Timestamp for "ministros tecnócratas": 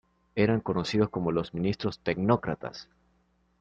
1.53-2.89